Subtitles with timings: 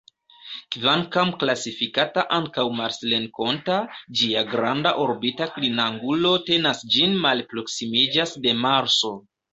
[0.75, 3.77] Kvankam klasifikata ankaŭ marsrenkonta,
[4.21, 9.15] ĝia granda orbita klinangulo tenas ĝin malproksimiĝas de Marso.